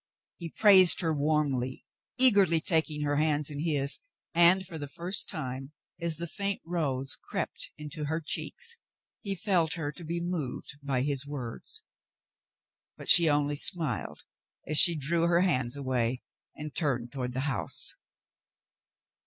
[0.39, 1.85] He praised her warmly,
[2.17, 3.99] eagerly, taking her hands in his,
[4.33, 8.77] and for the first time, as the faint rose crept into her cheeks,
[9.21, 11.83] he felt her to be moved by his words;
[12.97, 14.23] but she only smiled
[14.67, 16.23] as she drew her hands aw^ay
[16.55, 17.93] and turned toward the house.